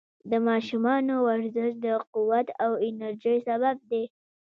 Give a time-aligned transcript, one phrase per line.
[0.31, 4.03] د ماشومانو ورزش د قوت او انرژۍ سبب دی.